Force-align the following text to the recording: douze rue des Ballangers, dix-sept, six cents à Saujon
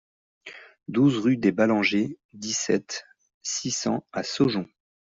douze 0.87 1.19
rue 1.19 1.37
des 1.37 1.51
Ballangers, 1.51 2.17
dix-sept, 2.33 3.05
six 3.43 3.69
cents 3.69 4.03
à 4.11 4.23
Saujon 4.23 4.67